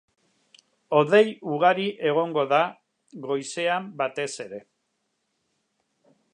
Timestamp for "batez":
4.03-4.29